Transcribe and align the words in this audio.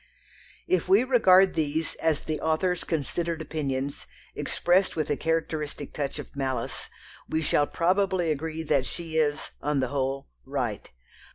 If 0.67 0.89
we 0.89 1.03
regard 1.03 1.53
these 1.53 1.93
as 1.97 2.21
the 2.21 2.41
author's 2.41 2.83
considered 2.83 3.39
opinions, 3.39 4.07
expressed 4.33 4.95
with 4.95 5.11
a 5.11 5.15
characteristic 5.15 5.93
touch 5.93 6.17
of 6.17 6.35
malice, 6.35 6.89
we 7.29 7.43
shall 7.43 7.67
probably 7.67 8.31
agree 8.31 8.63
that 8.63 8.87
she 8.87 9.17
is, 9.17 9.51
on 9.61 9.79
the 9.79 9.89
whole, 9.89 10.27
right. 10.43 10.89